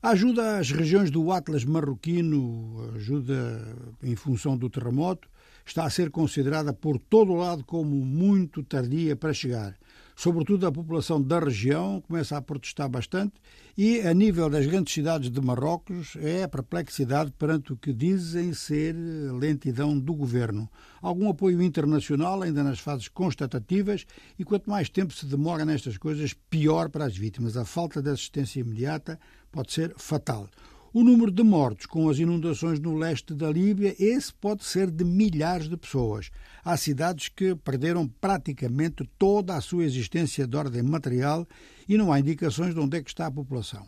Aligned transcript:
Ajuda 0.00 0.58
às 0.58 0.70
regiões 0.70 1.10
do 1.10 1.32
Atlas 1.32 1.64
marroquino, 1.64 2.92
ajuda 2.94 3.76
em 4.00 4.14
função 4.14 4.56
do 4.56 4.70
terremoto, 4.70 5.28
está 5.70 5.84
a 5.84 5.90
ser 5.90 6.10
considerada 6.10 6.72
por 6.72 6.98
todo 6.98 7.32
o 7.32 7.36
lado 7.36 7.64
como 7.64 7.90
muito 7.90 8.62
tardia 8.62 9.14
para 9.14 9.32
chegar. 9.32 9.76
Sobretudo 10.16 10.66
a 10.66 10.72
população 10.72 11.22
da 11.22 11.38
região 11.38 12.00
começa 12.00 12.36
a 12.36 12.42
protestar 12.42 12.88
bastante 12.88 13.34
e, 13.76 14.00
a 14.00 14.12
nível 14.12 14.50
das 14.50 14.66
grandes 14.66 14.92
cidades 14.92 15.30
de 15.30 15.40
Marrocos, 15.40 16.16
é 16.16 16.42
a 16.42 16.48
perplexidade 16.48 17.30
perante 17.38 17.72
o 17.72 17.76
que 17.76 17.92
dizem 17.92 18.52
ser 18.52 18.96
lentidão 19.38 19.96
do 19.96 20.12
governo. 20.12 20.68
Algum 21.00 21.30
apoio 21.30 21.62
internacional 21.62 22.42
ainda 22.42 22.64
nas 22.64 22.80
fases 22.80 23.06
constatativas 23.06 24.04
e 24.36 24.44
quanto 24.44 24.68
mais 24.68 24.88
tempo 24.88 25.12
se 25.12 25.24
demora 25.24 25.64
nestas 25.64 25.96
coisas, 25.96 26.34
pior 26.50 26.88
para 26.88 27.04
as 27.04 27.16
vítimas. 27.16 27.56
A 27.56 27.64
falta 27.64 28.02
de 28.02 28.10
assistência 28.10 28.58
imediata 28.58 29.20
pode 29.52 29.72
ser 29.72 29.94
fatal. 29.96 30.48
O 30.90 31.04
número 31.04 31.30
de 31.30 31.42
mortos 31.42 31.84
com 31.84 32.08
as 32.08 32.18
inundações 32.18 32.80
no 32.80 32.96
leste 32.96 33.34
da 33.34 33.50
Líbia, 33.50 33.94
esse 33.98 34.32
pode 34.32 34.64
ser 34.64 34.90
de 34.90 35.04
milhares 35.04 35.68
de 35.68 35.76
pessoas. 35.76 36.30
Há 36.64 36.78
cidades 36.78 37.28
que 37.28 37.54
perderam 37.56 38.08
praticamente 38.08 39.04
toda 39.18 39.54
a 39.54 39.60
sua 39.60 39.84
existência 39.84 40.46
de 40.46 40.56
ordem 40.56 40.82
material 40.82 41.46
e 41.86 41.98
não 41.98 42.10
há 42.10 42.18
indicações 42.18 42.72
de 42.72 42.80
onde 42.80 42.96
é 42.96 43.02
que 43.02 43.10
está 43.10 43.26
a 43.26 43.30
população. 43.30 43.86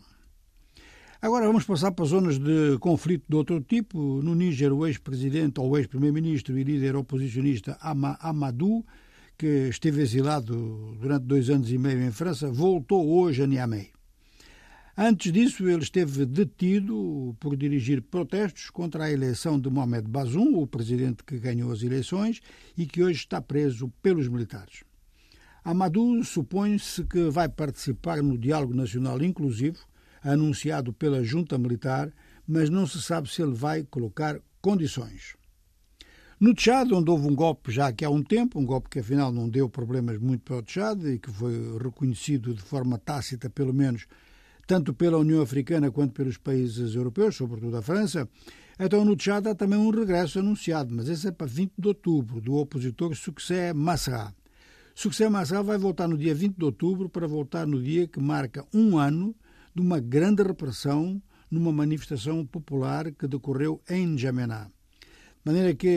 Agora 1.19 1.47
vamos 1.47 1.65
passar 1.65 1.91
para 1.91 2.05
zonas 2.05 2.37
de 2.37 2.77
conflito 2.79 3.25
de 3.27 3.35
outro 3.35 3.61
tipo. 3.61 4.21
No 4.21 4.35
Níger, 4.35 4.71
o 4.71 4.85
ex-presidente 4.85 5.59
ou 5.59 5.75
ex-primeiro-ministro 5.79 6.55
e 6.55 6.63
líder 6.63 6.95
oposicionista 6.95 7.79
Amadou, 7.81 8.85
que 9.39 9.69
esteve 9.69 10.03
exilado 10.03 10.95
durante 11.01 11.25
dois 11.25 11.49
anos 11.49 11.71
e 11.71 11.79
meio 11.79 12.03
em 12.03 12.11
França, 12.11 12.51
voltou 12.51 13.07
hoje 13.09 13.41
a 13.41 13.47
Niamey. 13.47 13.89
Antes 14.97 15.31
disso, 15.31 15.67
ele 15.69 15.83
esteve 15.83 16.25
detido 16.25 17.35
por 17.39 17.55
dirigir 17.55 18.01
protestos 18.01 18.69
contra 18.69 19.05
a 19.05 19.11
eleição 19.11 19.59
de 19.59 19.69
Mohamed 19.69 20.07
Bazoum, 20.07 20.61
o 20.61 20.67
presidente 20.67 21.23
que 21.23 21.39
ganhou 21.39 21.71
as 21.71 21.81
eleições 21.81 22.41
e 22.77 22.85
que 22.85 23.01
hoje 23.01 23.19
está 23.19 23.41
preso 23.41 23.91
pelos 24.01 24.27
militares. 24.27 24.83
Amadou 25.63 26.21
supõe-se 26.23 27.03
que 27.05 27.29
vai 27.29 27.47
participar 27.47 28.21
no 28.21 28.37
diálogo 28.37 28.73
nacional 28.73 29.21
inclusivo, 29.21 29.79
anunciado 30.21 30.91
pela 30.91 31.23
junta 31.23 31.57
militar, 31.57 32.11
mas 32.45 32.69
não 32.69 32.85
se 32.85 33.01
sabe 33.01 33.29
se 33.29 33.41
ele 33.41 33.53
vai 33.53 33.83
colocar 33.83 34.39
condições. 34.61 35.35
No 36.39 36.53
Tchad, 36.53 36.91
onde 36.91 37.09
houve 37.09 37.27
um 37.27 37.35
golpe 37.35 37.71
já 37.71 37.93
que 37.93 38.03
há 38.03 38.09
um 38.09 38.23
tempo, 38.23 38.59
um 38.59 38.65
golpe 38.65 38.89
que 38.89 38.99
afinal 38.99 39.31
não 39.31 39.47
deu 39.47 39.69
problemas 39.69 40.17
muito 40.17 40.43
para 40.43 40.57
o 40.57 40.61
Tchad 40.63 41.05
e 41.05 41.19
que 41.19 41.31
foi 41.31 41.53
reconhecido 41.77 42.53
de 42.53 42.61
forma 42.61 42.97
tácita, 42.97 43.49
pelo 43.49 43.73
menos, 43.73 44.07
tanto 44.67 44.93
pela 44.93 45.17
União 45.17 45.41
Africana 45.41 45.91
quanto 45.91 46.13
pelos 46.13 46.37
países 46.37 46.95
europeus, 46.95 47.35
sobretudo 47.35 47.77
a 47.77 47.81
França. 47.81 48.27
Então, 48.79 49.05
no 49.05 49.15
Tchad 49.15 49.47
há 49.47 49.55
também 49.55 49.77
um 49.77 49.89
regresso 49.89 50.39
anunciado, 50.39 50.93
mas 50.93 51.07
esse 51.07 51.27
é 51.27 51.31
para 51.31 51.47
20 51.47 51.73
de 51.77 51.87
outubro, 51.87 52.41
do 52.41 52.55
opositor 52.55 53.15
Succès 53.15 53.73
Massa. 53.73 54.33
Succès 54.95 55.29
Massa 55.29 55.61
vai 55.61 55.77
voltar 55.77 56.07
no 56.07 56.17
dia 56.17 56.33
20 56.33 56.57
de 56.57 56.65
outubro 56.65 57.07
para 57.07 57.27
voltar 57.27 57.67
no 57.67 57.81
dia 57.81 58.07
que 58.07 58.19
marca 58.19 58.65
um 58.73 58.97
ano 58.97 59.35
de 59.73 59.81
uma 59.81 59.99
grande 59.99 60.43
repressão 60.43 61.21
numa 61.49 61.71
manifestação 61.71 62.45
popular 62.45 63.11
que 63.11 63.27
decorreu 63.27 63.81
em 63.89 64.07
N'Djamena. 64.07 64.69
De 65.43 65.51
maneira 65.51 65.73
que 65.73 65.87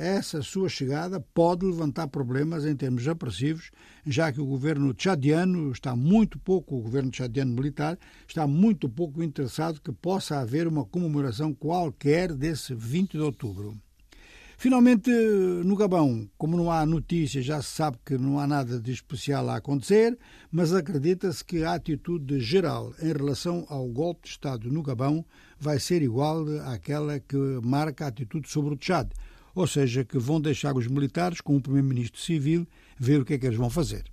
essa 0.00 0.42
sua 0.42 0.68
chegada 0.68 1.20
pode 1.32 1.64
levantar 1.64 2.08
problemas 2.08 2.64
em 2.64 2.74
termos 2.74 3.06
apressivos, 3.06 3.70
já 4.04 4.32
que 4.32 4.40
o 4.40 4.46
governo 4.46 4.92
tchadiano 4.92 5.70
está 5.70 5.94
muito 5.94 6.36
pouco, 6.36 6.76
o 6.76 6.82
governo 6.82 7.08
tchadiano 7.08 7.54
militar, 7.54 7.96
está 8.26 8.44
muito 8.44 8.88
pouco 8.88 9.22
interessado 9.22 9.80
que 9.80 9.92
possa 9.92 10.40
haver 10.40 10.66
uma 10.66 10.84
comemoração 10.84 11.54
qualquer 11.54 12.34
desse 12.34 12.74
20 12.74 13.12
de 13.12 13.20
outubro. 13.20 13.80
Finalmente, 14.60 15.08
no 15.08 15.76
Gabão, 15.76 16.28
como 16.36 16.56
não 16.56 16.68
há 16.68 16.84
notícias, 16.84 17.44
já 17.44 17.62
se 17.62 17.68
sabe 17.68 17.96
que 18.04 18.18
não 18.18 18.40
há 18.40 18.46
nada 18.46 18.80
de 18.80 18.90
especial 18.90 19.48
a 19.48 19.54
acontecer, 19.54 20.18
mas 20.50 20.74
acredita-se 20.74 21.44
que 21.44 21.62
a 21.62 21.74
atitude 21.74 22.40
geral 22.40 22.92
em 23.00 23.12
relação 23.12 23.64
ao 23.68 23.86
golpe 23.86 24.22
de 24.24 24.30
Estado 24.30 24.68
no 24.68 24.82
Gabão 24.82 25.24
vai 25.60 25.78
ser 25.78 26.02
igual 26.02 26.44
àquela 26.66 27.20
que 27.20 27.36
marca 27.62 28.04
a 28.04 28.08
atitude 28.08 28.48
sobre 28.48 28.74
o 28.74 28.76
Tchad, 28.76 29.12
ou 29.54 29.64
seja, 29.64 30.04
que 30.04 30.18
vão 30.18 30.40
deixar 30.40 30.76
os 30.76 30.88
militares 30.88 31.40
com 31.40 31.54
o 31.54 31.62
primeiro-ministro 31.62 32.20
civil 32.20 32.66
ver 32.98 33.20
o 33.20 33.24
que 33.24 33.34
é 33.34 33.38
que 33.38 33.46
eles 33.46 33.56
vão 33.56 33.70
fazer. 33.70 34.10